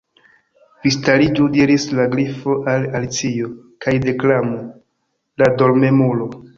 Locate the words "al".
2.73-2.89